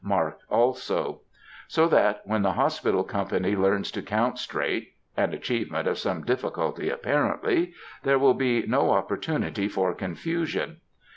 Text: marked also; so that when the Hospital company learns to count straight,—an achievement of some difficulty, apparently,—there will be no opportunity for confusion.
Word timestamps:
marked 0.03 0.43
also; 0.49 1.21
so 1.67 1.87
that 1.89 2.19
when 2.25 2.41
the 2.41 2.53
Hospital 2.53 3.03
company 3.03 3.55
learns 3.55 3.91
to 3.91 4.01
count 4.01 4.39
straight,—an 4.39 5.31
achievement 5.31 5.87
of 5.87 5.95
some 5.95 6.23
difficulty, 6.23 6.89
apparently,—there 6.89 8.17
will 8.17 8.33
be 8.33 8.65
no 8.65 8.89
opportunity 8.89 9.67
for 9.67 9.93
confusion. 9.93 10.77